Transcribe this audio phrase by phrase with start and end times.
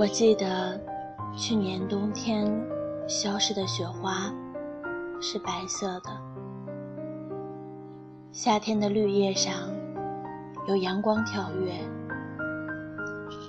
[0.00, 0.80] 我记得
[1.36, 2.50] 去年冬天
[3.06, 4.32] 消失的雪花
[5.20, 6.10] 是白色的，
[8.32, 9.52] 夏天的绿叶上
[10.66, 11.74] 有阳光跳跃，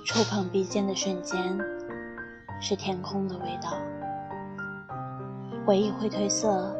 [0.04, 1.58] 触碰鼻尖的瞬间
[2.60, 3.70] 是天空的味道。
[5.64, 6.76] 回忆会褪色，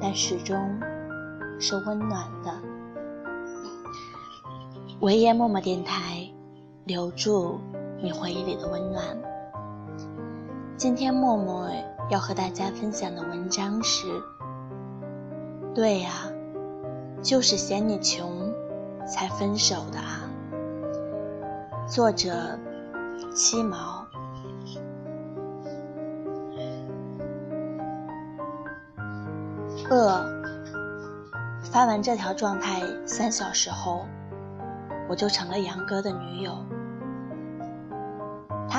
[0.00, 0.76] 但始终
[1.60, 2.52] 是温暖的。
[4.98, 6.28] 维耶默默电台，
[6.84, 7.60] 留住
[8.02, 9.04] 你回忆里的温暖。
[10.76, 11.70] 今天默默
[12.10, 14.08] 要和大家分享的文章是：
[15.72, 16.10] 对呀，
[17.22, 18.52] 就是嫌你穷
[19.06, 20.28] 才分手的啊。
[21.86, 22.58] 作者：
[23.36, 24.04] 七毛。
[29.88, 30.42] 饿。
[31.70, 34.04] 发完这条状态三小时后，
[35.08, 36.52] 我就成了杨哥的女友。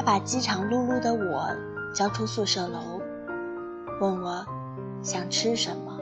[0.06, 1.48] 把饥肠辘辘的我
[1.94, 3.02] 交出宿舍楼，
[4.02, 4.46] 问我
[5.02, 5.98] 想吃什么。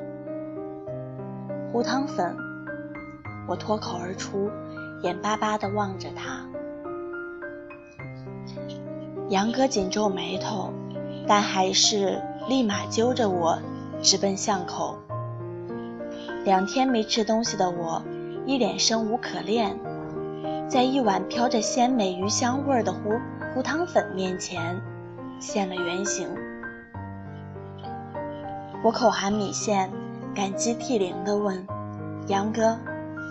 [1.71, 2.35] 糊汤粉。
[3.47, 4.49] 我脱口而出，
[5.01, 6.45] 眼巴巴地望着他。
[9.29, 10.71] 杨哥紧皱眉头，
[11.27, 13.59] 但还是立马揪着我。
[14.01, 14.97] 直奔巷口。
[16.43, 18.01] 两天没吃东西的我，
[18.47, 19.77] 一脸生无可恋，
[20.67, 23.11] 在一碗飘着鲜美鱼香味儿的糊
[23.53, 24.81] 糊汤粉面前，
[25.37, 26.29] 现了原形。
[28.81, 29.91] 我口含米线，
[30.33, 31.67] 感激涕零地问
[32.27, 32.77] ：“杨哥，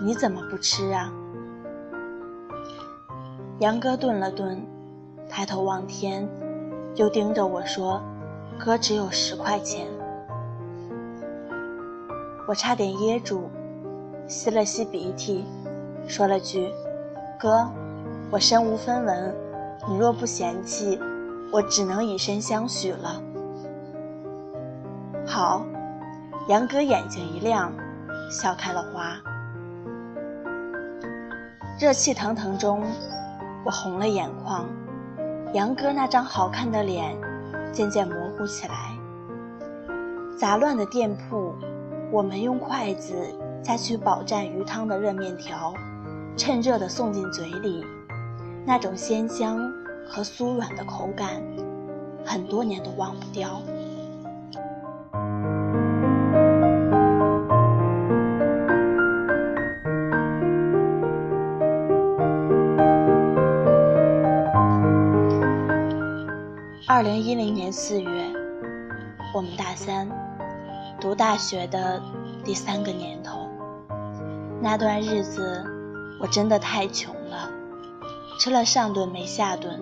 [0.04, 1.10] 你怎么不吃啊？”
[3.60, 4.62] 杨哥顿了顿，
[5.26, 6.28] 抬头望天，
[6.96, 8.02] 又盯着我说
[8.62, 9.86] ：“哥只有十块钱。”
[12.46, 13.48] 我差点噎住，
[14.28, 15.46] 吸了吸鼻涕，
[16.06, 16.70] 说了句
[17.40, 17.66] ：“哥，
[18.30, 19.34] 我身无分文，
[19.90, 21.00] 你若不嫌弃，
[21.52, 23.20] 我只能以身相许了。”
[25.26, 25.66] 好，
[26.46, 27.72] 杨哥眼睛一亮，
[28.30, 29.16] 笑开了花。
[31.80, 32.84] 热气腾腾中，
[33.64, 34.64] 我红了眼眶，
[35.54, 37.16] 杨哥那张好看的脸
[37.72, 38.96] 渐渐模糊起来。
[40.38, 41.52] 杂乱的店铺。
[42.12, 43.14] 我们用筷子
[43.62, 45.72] 夹取饱蘸鱼汤的热面条，
[46.36, 47.86] 趁热的送进嘴里，
[48.66, 49.72] 那种鲜香
[50.12, 51.40] 和酥软的口感，
[52.26, 53.62] 很多年都忘不掉。
[66.88, 68.10] 二零一零年四月，
[69.32, 70.08] 我们大三。
[71.00, 72.02] 读大学的
[72.44, 73.48] 第三个年头，
[74.60, 75.64] 那段日子
[76.20, 77.48] 我真的太穷了，
[78.38, 79.80] 吃了上顿没下顿。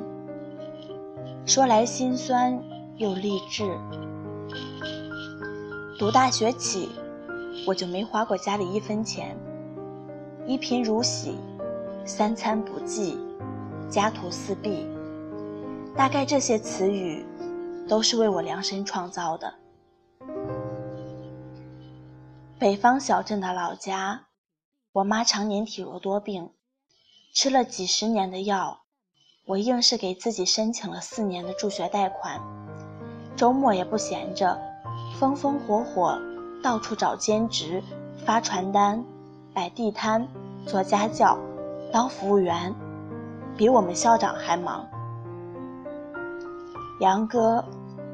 [1.48, 2.62] 说来心酸
[2.98, 3.64] 又励志。
[5.98, 6.90] 读大学起，
[7.66, 9.34] 我就没花过家里一分钱，
[10.46, 11.38] 一贫如洗，
[12.04, 13.18] 三餐不济，
[13.88, 14.86] 家徒四壁。
[15.96, 17.24] 大概这些词语，
[17.88, 19.54] 都是为我量身创造的。
[22.58, 24.26] 北方小镇的老家，
[24.92, 26.50] 我妈常年体弱多病，
[27.32, 28.82] 吃了几十年的药，
[29.48, 32.38] 我硬是给自己申请了四年的助学贷款。
[33.34, 34.60] 周末也不闲着，
[35.18, 36.20] 风风火火
[36.62, 37.82] 到处找兼职，
[38.26, 39.02] 发传单、
[39.54, 40.28] 摆地摊、
[40.66, 41.38] 做家教、
[41.90, 42.74] 当服务员，
[43.56, 44.86] 比我们校长还忙。
[47.00, 47.64] 杨哥，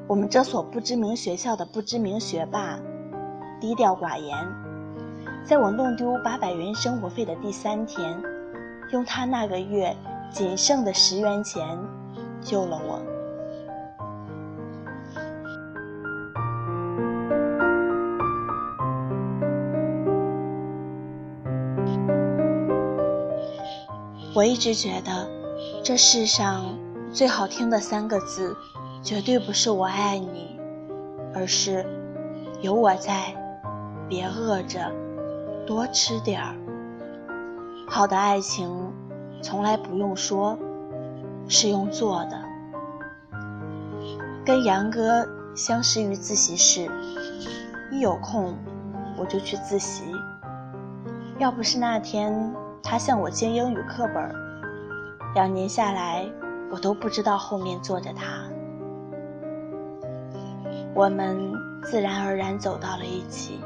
[0.06, 2.78] 我们这所不知名学校的不知名学霸。
[3.60, 4.38] 低调寡言，
[5.44, 8.22] 在我弄丢八百元生活费的第三天，
[8.92, 9.96] 用他那个月
[10.34, 11.78] 仅剩的十元钱
[12.42, 13.00] 救了我。
[24.34, 25.28] 我一直觉得，
[25.84, 26.64] 这世上
[27.12, 28.56] 最好听的三个字，
[29.04, 30.58] 绝对不是“我爱你”，
[31.32, 31.86] 而是
[32.60, 33.32] 有我在。
[34.08, 34.90] 别饿着，
[35.66, 36.56] 多吃点儿。
[37.86, 38.92] 好的爱情，
[39.44, 40.58] 从来不用说，
[41.48, 42.42] 是用做的。
[44.42, 46.90] 跟杨哥相识于自习室，
[47.92, 48.56] 一有空
[49.18, 50.02] 我就去自习。
[51.36, 54.34] 要不是那天他向我借英语课本，
[55.34, 56.26] 两年下来
[56.70, 58.24] 我都不知道后面坐着他。
[60.94, 61.52] 我们
[61.82, 63.60] 自然而然走到了一起。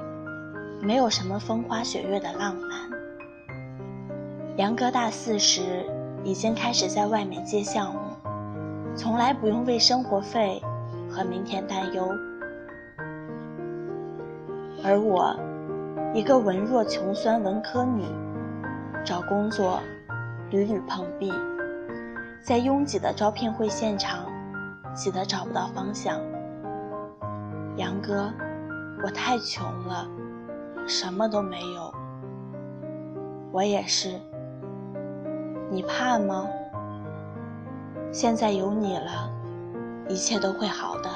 [0.82, 2.97] 没有什么风花雪月的浪漫。
[4.58, 5.86] 杨哥大四时
[6.24, 8.00] 已经开始在外面接项目，
[8.96, 10.60] 从来不用为生活费
[11.08, 12.08] 和明天担忧。
[14.82, 15.32] 而我，
[16.12, 18.02] 一个文弱穷酸文科女，
[19.04, 19.80] 找工作
[20.50, 21.32] 屡屡碰壁，
[22.42, 24.26] 在拥挤的招聘会现场，
[24.92, 26.20] 挤得找不到方向。
[27.76, 28.28] 杨哥，
[29.04, 30.04] 我太穷了，
[30.84, 31.94] 什么都没有。
[33.52, 34.20] 我也是。
[35.70, 36.48] 你怕吗？
[38.10, 39.30] 现在有你了，
[40.08, 41.10] 一切都会好的。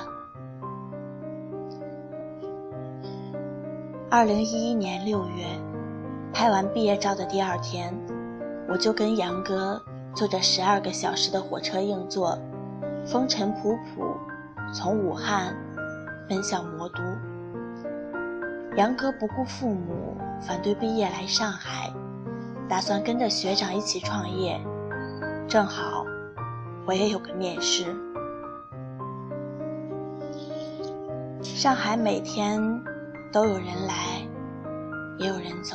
[4.11, 5.47] 二零一一年六月，
[6.35, 7.95] 拍完毕业照的第二天，
[8.69, 9.83] 我就跟杨哥
[10.15, 12.39] 坐着十二个小时的火车硬座，
[13.07, 14.15] 风尘仆仆
[14.75, 15.57] 从武汉
[16.29, 17.03] 奔向魔都。
[18.77, 21.91] 杨哥不顾父母反对，毕业来上海，
[22.69, 24.61] 打算跟着学长一起创业，
[25.49, 26.05] 正好
[26.87, 27.85] 我也有个面试。
[31.43, 32.83] 上海每天。
[33.33, 34.21] 都有人来，
[35.19, 35.75] 也有人走。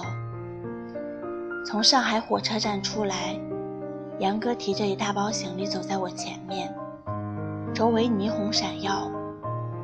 [1.66, 3.36] 从上海火车站出来，
[4.20, 6.72] 杨哥提着一大包行李走在我前面，
[7.74, 9.10] 周围霓虹闪耀。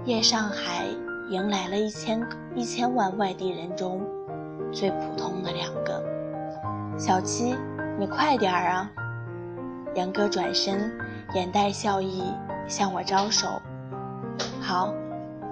[0.05, 0.85] 夜上海
[1.31, 2.23] 迎来了一千
[2.53, 3.99] 一千万外地人中
[4.71, 6.02] 最普通的两个。
[6.97, 7.55] 小七，
[7.99, 8.91] 你快点儿啊！
[9.95, 10.91] 杨哥转身，
[11.33, 12.23] 眼带笑意
[12.67, 13.47] 向我招手。
[14.61, 14.93] 好，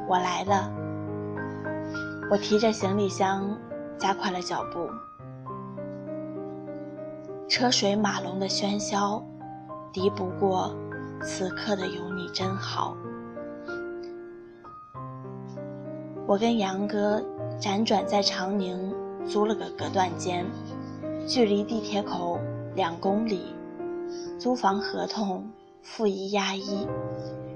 [0.07, 0.71] 我来了。
[2.29, 3.57] 我提着行李箱，
[3.97, 4.88] 加快了脚步。
[7.49, 9.21] 车水马龙的喧嚣，
[9.91, 10.73] 敌不过
[11.21, 12.95] 此刻的有你真好。
[16.25, 17.21] 我跟杨哥
[17.59, 18.93] 辗转在长宁
[19.25, 20.45] 租了个隔断间，
[21.33, 22.37] 距离地铁口
[22.75, 23.55] 两公里。
[24.37, 25.49] 租房合同
[25.81, 26.85] 付一押一，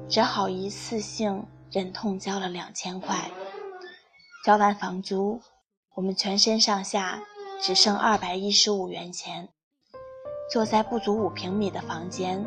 [0.08, 3.30] 只好一次性忍痛交了两千块。
[4.46, 5.42] 交完房租，
[5.94, 7.22] 我们全身上下
[7.60, 9.50] 只剩二百一十五元钱。
[10.50, 12.46] 坐在不足五平米的房间，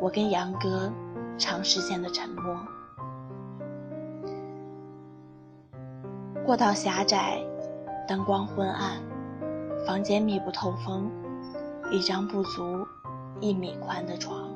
[0.00, 0.92] 我跟杨哥
[1.36, 2.56] 长时间的沉默。
[6.46, 7.42] 过道狭窄，
[8.06, 9.02] 灯光昏暗，
[9.86, 11.10] 房间密不透风，
[11.90, 12.86] 一张不足
[13.40, 14.50] 一米宽的床，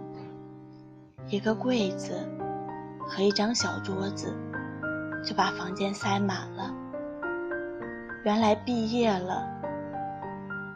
[1.28, 2.14] 一个柜子
[3.08, 4.34] 和一张小桌子。
[5.24, 6.72] 就把房间塞满了。
[8.24, 9.44] 原来毕业了，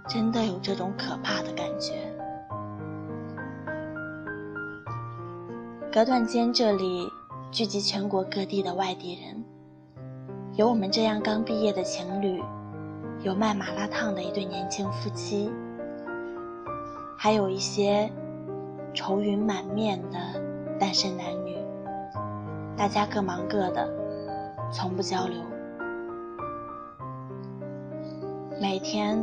[0.09, 2.13] 真的有这种可怕的感觉。
[5.93, 7.09] 隔断间这里
[7.53, 9.45] 聚集全国各地的外地人，
[10.57, 12.43] 有我们这样刚毕业的情侣，
[13.23, 15.53] 有卖麻辣烫的一对年轻夫妻，
[17.19, 18.11] 还有一些
[18.95, 20.19] 愁云满面的
[20.79, 21.59] 单身男女。
[22.77, 23.89] 大家各忙各的。
[24.73, 25.37] 从不交流。
[28.61, 29.21] 每天，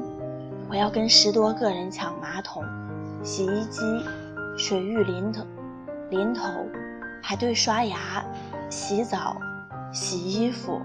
[0.70, 2.62] 我要跟十多个人抢马桶、
[3.24, 3.82] 洗衣机、
[4.58, 5.46] 水浴淋头、
[6.10, 6.44] 淋头，
[7.24, 7.98] 排队刷牙、
[8.70, 9.38] 洗澡、
[9.94, 10.82] 洗衣服。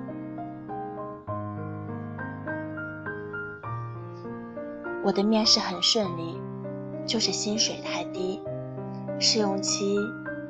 [5.05, 6.41] 我的面试很顺利，
[7.07, 8.41] 就是薪水太低，
[9.19, 9.99] 试用期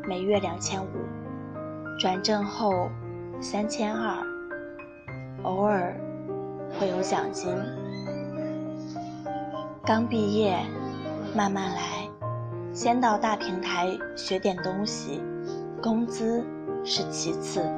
[0.07, 0.89] 每月两千五，
[1.99, 2.89] 转正后。
[3.41, 4.25] 三千二，
[5.43, 5.97] 偶尔
[6.79, 7.53] 会有奖金。
[9.85, 10.65] 刚毕业，
[11.35, 12.09] 慢慢来，
[12.73, 15.21] 先到大平台学点东西，
[15.83, 16.45] 工资
[16.85, 17.69] 是其次。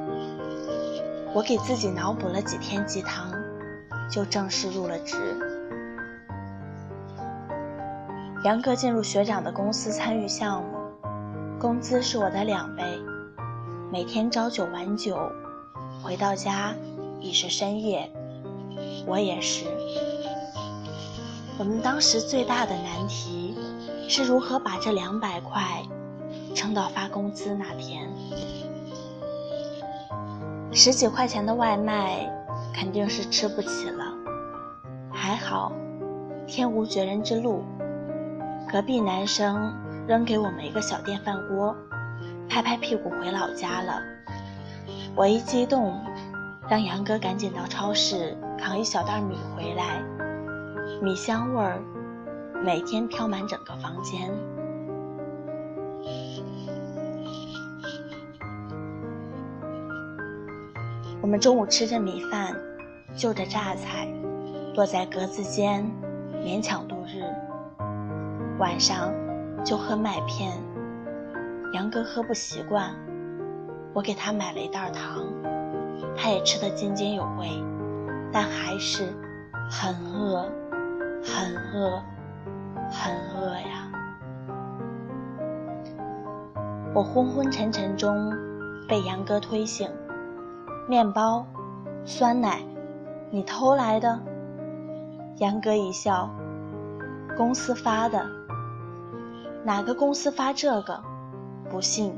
[1.33, 3.33] 我给自己脑补了几天鸡汤，
[4.07, 5.17] 就正式入了职。
[8.45, 10.77] 杨哥进入学长的公司参与项目，
[11.57, 12.83] 工资是我的两倍，
[13.91, 15.17] 每天朝九晚九。
[16.03, 16.75] 回到家
[17.19, 18.07] 已是深夜，
[19.07, 19.65] 我也是。
[21.57, 23.57] 我们当时最大的难题
[24.07, 25.81] 是如何把这两百块
[26.53, 28.07] 撑到发工资那天。
[30.71, 32.31] 十几块钱的外卖
[32.71, 34.03] 肯定是吃不起了，
[35.11, 35.71] 还好
[36.45, 37.63] 天无绝人之路，
[38.75, 39.73] 隔壁男生
[40.05, 41.73] 扔给我们一个小电饭锅，
[42.49, 44.01] 拍拍屁股回老家了。
[45.15, 45.97] 我一激动，
[46.67, 50.03] 让杨哥赶紧到超市扛一小袋米回来，
[51.01, 51.81] 米香味儿
[52.65, 54.29] 每天飘满整个房间。
[61.21, 62.53] 我们中午吃着米饭，
[63.15, 64.05] 就着榨菜，
[64.73, 65.89] 躲在格子间
[66.43, 66.94] 勉强度。
[68.57, 69.13] 晚上
[69.65, 70.53] 就喝麦片，
[71.73, 72.95] 杨哥喝不习惯，
[73.93, 75.25] 我给他买了一袋糖，
[76.15, 77.49] 他也吃得津津有味，
[78.31, 79.13] 但还是
[79.69, 80.49] 很饿，
[81.21, 82.01] 很饿，
[82.89, 83.91] 很饿呀。
[86.93, 88.31] 我昏昏沉沉中
[88.87, 89.89] 被杨哥推醒，
[90.87, 91.45] 面包，
[92.05, 92.61] 酸奶，
[93.31, 94.17] 你偷来的？
[95.39, 96.29] 杨哥一笑，
[97.35, 98.25] 公司发的。
[99.65, 101.03] 哪个公司发这个？
[101.71, 102.13] 不信，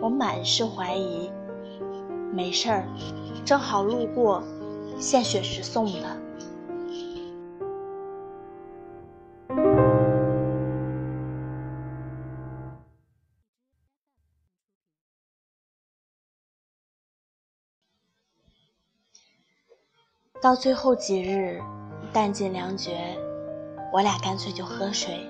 [0.00, 1.28] 我满是怀疑。
[2.32, 2.86] 没事儿，
[3.44, 4.40] 正好路过，
[4.96, 6.16] 献血时送的。
[20.40, 21.60] 到最后几日，
[22.12, 23.18] 弹尽粮绝，
[23.92, 25.28] 我俩干脆就喝水。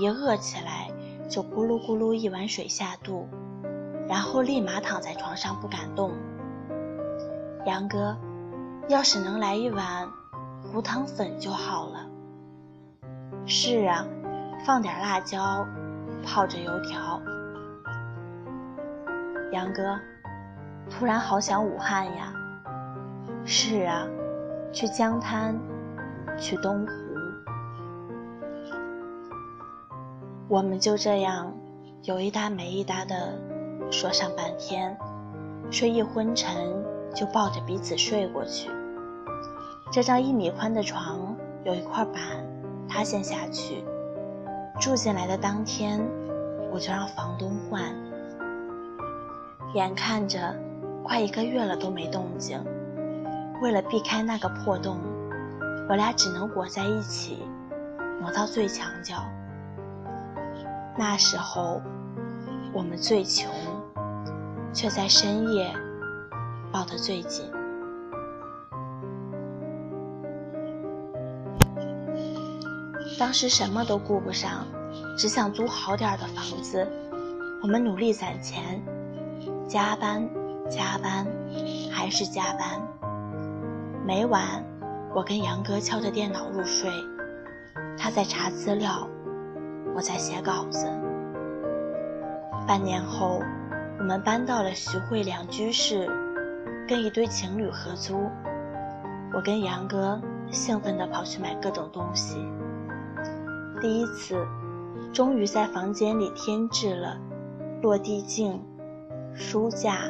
[0.00, 0.90] 一饿起来，
[1.28, 3.28] 就咕噜咕噜一碗水下肚，
[4.08, 6.12] 然后立马躺在床上不敢动。
[7.66, 8.16] 杨哥，
[8.88, 10.08] 要是能来一碗
[10.62, 12.06] 胡糖粉就好了。
[13.44, 14.06] 是啊，
[14.64, 15.66] 放点辣椒，
[16.24, 17.20] 泡着油条。
[19.52, 20.00] 杨哥，
[20.88, 22.32] 突然好想武汉呀。
[23.44, 24.06] 是啊，
[24.72, 25.60] 去江滩，
[26.38, 27.09] 去东湖。
[30.50, 31.54] 我们就这样
[32.02, 33.38] 有一搭没一搭的
[33.88, 34.98] 说上半天，
[35.70, 36.66] 睡意昏沉，
[37.14, 38.68] 就抱着彼此睡过去。
[39.92, 42.20] 这张一米宽的床有一块板
[42.88, 43.84] 塌陷下去，
[44.80, 46.04] 住进来的当天
[46.72, 47.84] 我就让房东换。
[49.74, 50.52] 眼看着
[51.04, 52.60] 快一个月了都没动静。
[53.62, 54.98] 为了避开那个破洞，
[55.88, 57.38] 我俩只能裹在一起，
[58.20, 59.14] 挪到最墙角。
[60.96, 61.80] 那时候，
[62.72, 63.50] 我们最穷，
[64.72, 65.72] 却在深夜
[66.70, 67.50] 抱得最紧。
[73.18, 74.66] 当时什么都顾不上，
[75.16, 76.86] 只想租好点的房子。
[77.62, 78.82] 我们努力攒钱，
[79.68, 80.26] 加班，
[80.70, 81.26] 加班，
[81.90, 82.80] 还是加班。
[84.06, 84.64] 每晚，
[85.14, 86.90] 我跟杨哥敲着电脑入睡，
[87.98, 89.06] 他在查资料，
[89.94, 90.86] 我在写稿子。
[92.66, 93.42] 半年后，
[93.98, 96.08] 我们搬到了徐汇两居室，
[96.88, 98.30] 跟一对情侣合租。
[99.32, 100.20] 我跟杨哥
[100.50, 102.36] 兴奋地跑去买各种东西。
[103.80, 104.46] 第一次，
[105.12, 107.16] 终于在房间里添置了
[107.82, 108.62] 落地镜、
[109.34, 110.00] 书架、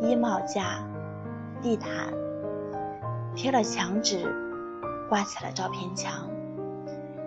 [0.00, 0.84] 衣帽架、
[1.60, 2.12] 地毯。
[3.34, 4.30] 贴了墙纸，
[5.08, 6.28] 挂起了照片墙，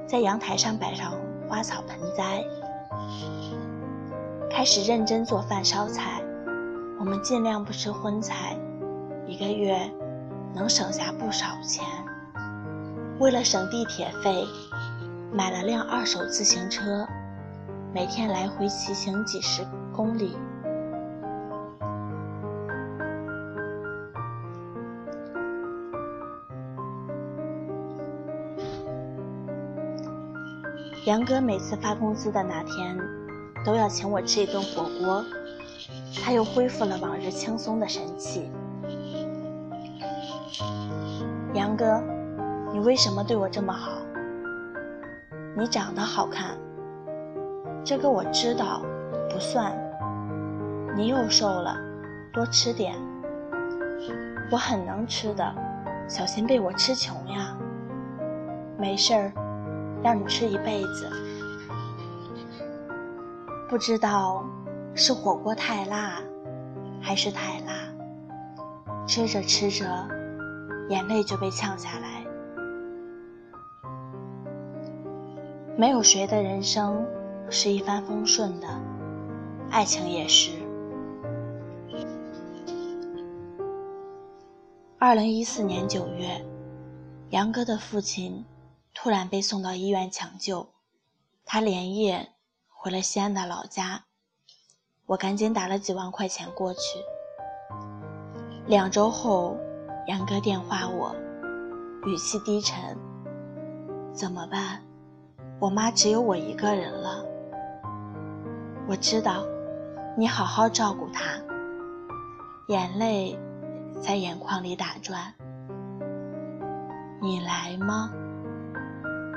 [0.05, 1.13] 在阳台上摆上
[1.48, 2.44] 花草盆栽，
[4.50, 6.22] 开始认真做饭烧菜。
[7.00, 8.58] 我们尽量不吃荤菜，
[9.28, 9.78] 一个月
[10.54, 11.84] 能省下不少钱。
[13.20, 14.46] 为了省地铁费，
[15.32, 17.08] 买了辆二手自行车，
[17.94, 20.38] 每天来回骑行几十公里。
[31.06, 32.98] 杨哥每次发工资的那天，
[33.64, 35.24] 都要请我吃一顿火锅，
[36.20, 38.50] 他又恢复了往日轻松的神气。
[41.54, 42.02] 杨哥，
[42.74, 43.92] 你为什么对我这么好？
[45.56, 46.58] 你长得好看，
[47.84, 48.82] 这个我知道，
[49.30, 49.78] 不算。
[50.98, 51.78] 你又瘦了，
[52.34, 52.96] 多吃点。
[54.52, 55.54] 我很能吃的，
[56.08, 57.56] 小心被我吃穷呀。
[58.76, 59.45] 没事儿。
[60.06, 61.10] 让你吃一辈子，
[63.68, 64.46] 不知道
[64.94, 66.22] 是火锅太辣，
[67.02, 67.74] 还是太辣。
[69.08, 70.08] 吃着吃着，
[70.90, 72.24] 眼泪就被呛下来。
[75.76, 77.04] 没有谁的人生
[77.50, 78.68] 是一帆风顺的，
[79.72, 80.52] 爱情也是。
[85.00, 86.46] 二零一四年九月，
[87.32, 88.46] 杨哥的父亲。
[88.96, 90.70] 突然被送到医院抢救，
[91.46, 92.32] 他连夜
[92.70, 94.06] 回了西安的老家。
[95.06, 96.80] 我赶紧打了几万块钱过去。
[98.66, 99.58] 两周后，
[100.08, 101.14] 杨哥电话我，
[102.08, 102.98] 语气低沉
[104.16, 104.82] ：“怎么办？
[105.60, 107.24] 我妈只有我一个人了。”
[108.88, 109.46] 我知道，
[110.18, 111.24] 你好好照顾她。
[112.70, 113.38] 眼泪
[114.02, 115.32] 在眼眶里打转。
[117.22, 118.12] 你来吗？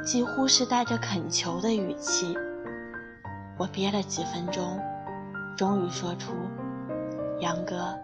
[0.08, 2.34] 几乎是带着恳求的语气。
[3.58, 4.80] 我憋了几分钟，
[5.54, 6.32] 终于说出
[7.40, 7.94] ：“杨哥，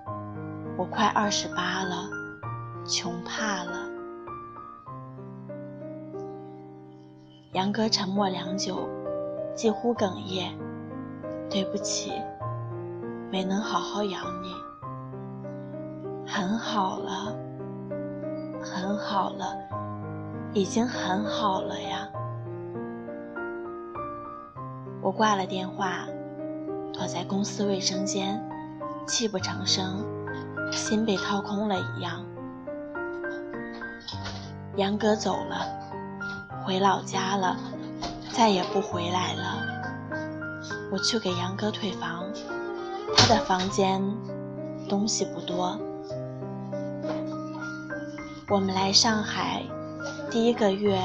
[0.77, 2.07] 我快二十八了，
[2.87, 3.89] 穷怕了。”
[7.53, 8.87] 杨哥沉默良久，
[9.55, 10.55] 几乎哽咽
[11.49, 12.13] ：“对不起，
[13.31, 14.53] 没能好好养你。
[16.27, 17.35] 很好了，
[18.61, 19.57] 很好了，
[20.55, 22.09] 已经很好了呀。”
[25.03, 26.07] 我挂了电话，
[26.93, 28.43] 躲在公司卫生间，
[29.07, 30.03] 泣不成声，
[30.73, 32.25] 心被掏空了一样。
[34.77, 35.67] 杨哥走了。
[36.65, 37.59] 回老家了，
[38.33, 39.61] 再也不回来了。
[40.91, 42.25] 我去给杨哥退房，
[43.19, 44.03] 他的房间
[44.89, 45.79] 东西不多。
[48.49, 49.63] 我们来上海
[50.35, 50.99] 第一个月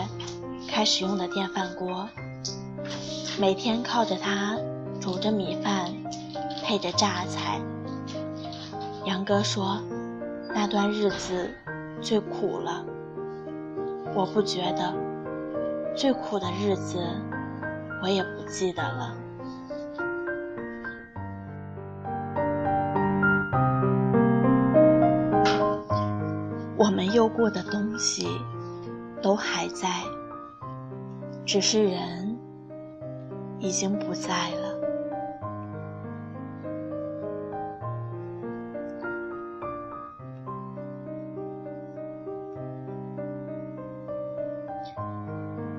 [0.68, 2.10] 开始用的电饭锅，
[3.40, 4.58] 每天靠着它
[5.00, 5.94] 煮着米饭，
[6.64, 7.62] 配着榨菜。
[9.06, 9.80] 杨哥说，
[10.56, 11.48] 那段日子
[12.02, 12.84] 最苦了。
[14.16, 14.92] 我不觉得。
[15.96, 16.98] 最苦的日子，
[18.02, 19.14] 我也不记得了。
[26.76, 28.28] 我们用过的东西
[29.22, 29.88] 都还在，
[31.46, 32.38] 只是人
[33.60, 34.70] 已经不在了。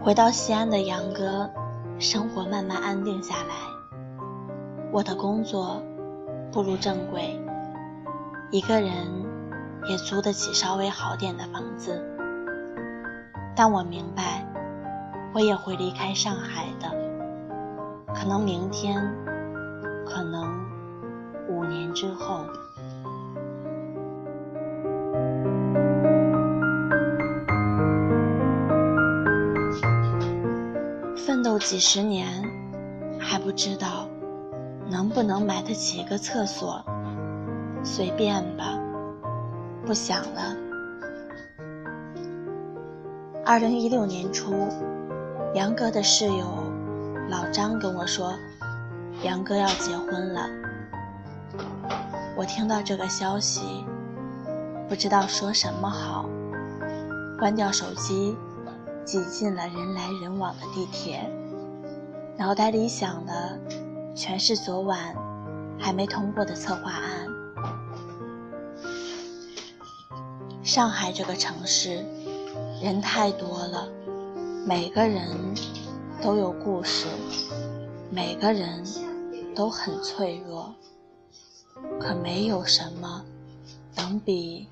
[0.02, 1.48] 回到西安的杨哥，
[1.98, 3.54] 生活慢慢安定下来。
[4.90, 5.80] 我的工作
[6.50, 7.40] 步入正轨，
[8.50, 8.90] 一个人
[9.88, 12.19] 也租得起稍微好点的房子。
[13.54, 14.46] 但我明白，
[15.34, 16.88] 我也会离开上海的，
[18.14, 19.00] 可能明天，
[20.06, 20.50] 可能
[21.48, 22.44] 五年之后。
[31.16, 32.26] 奋斗几十年
[33.18, 34.08] 还不知道
[34.88, 36.82] 能不能买得起一个厕所，
[37.84, 38.78] 随便吧，
[39.86, 40.69] 不想了。
[43.44, 44.68] 二零一六年初，
[45.54, 46.46] 杨哥的室友
[47.28, 48.32] 老张跟我说，
[49.22, 50.46] 杨哥要结婚了。
[52.36, 53.84] 我听到这个消息，
[54.88, 56.28] 不知道说什么好，
[57.38, 58.36] 关掉手机，
[59.04, 61.28] 挤进了人来人往的地铁。
[62.36, 63.58] 脑袋里想的
[64.14, 65.14] 全是昨晚
[65.78, 67.26] 还没通过的策划案。
[70.62, 72.04] 上海这个城市，
[72.82, 73.86] 人太多了，
[74.66, 75.54] 每个人
[76.22, 77.06] 都有故事，
[78.10, 78.82] 每个人
[79.54, 80.74] 都很脆弱，
[82.00, 83.22] 可没有什么
[83.96, 84.66] 能比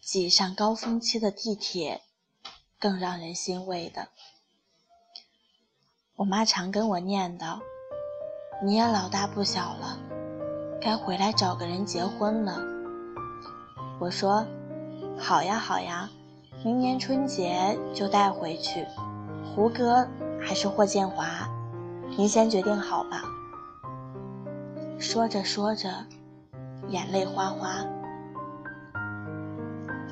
[0.00, 2.00] 挤上高峰期的地铁
[2.80, 4.08] 更让人欣慰的。
[6.16, 7.60] 我妈常跟我念叨
[8.64, 9.96] ：“你也老大不小了，
[10.80, 12.58] 该回来找个人结婚了。”
[14.00, 14.44] 我说
[15.16, 16.10] ：“好呀好呀，
[16.64, 18.86] 明年春节就带回去。
[19.44, 20.06] 胡歌
[20.40, 21.26] 还是霍建华，
[22.16, 23.22] 您先决定好吧。”
[24.96, 25.88] 说着说着，
[26.88, 27.84] 眼泪哗哗。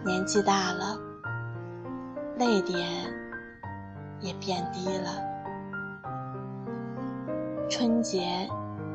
[0.04, 0.98] 年纪大了，
[2.36, 2.78] 泪点
[4.20, 5.22] 也变低了。
[7.68, 8.48] 春节，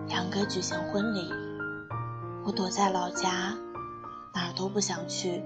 [0.09, 1.31] 杨哥举行婚礼，
[2.45, 3.53] 我躲在老家，
[4.33, 5.41] 哪儿都不想去。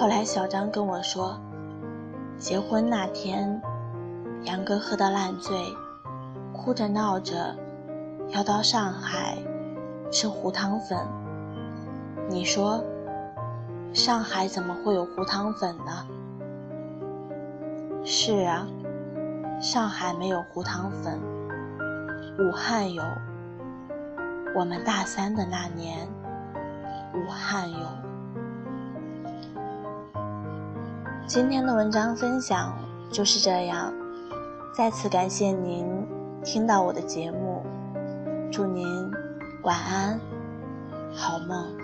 [0.00, 1.38] 后来小张跟我说，
[2.38, 3.60] 结婚那天，
[4.44, 5.54] 杨哥喝得烂醉，
[6.54, 7.54] 哭着闹着
[8.30, 9.36] 要到上海
[10.10, 10.98] 吃糊汤粉。
[12.30, 12.82] 你说，
[13.92, 16.06] 上海怎么会有糊汤粉呢？
[18.02, 18.66] 是啊。
[19.60, 21.20] 上海没有糊汤粉，
[22.38, 23.02] 武汉有。
[24.56, 26.08] 我们大三的那年，
[27.12, 28.09] 武汉有。
[31.32, 32.76] 今天的文章分享
[33.08, 33.94] 就是这样，
[34.74, 35.86] 再次感谢您
[36.42, 37.62] 听到我的节目，
[38.50, 38.84] 祝您
[39.62, 40.18] 晚安，
[41.14, 41.79] 好梦。